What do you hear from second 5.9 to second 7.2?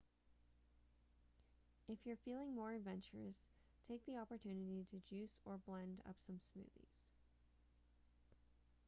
up some smoothies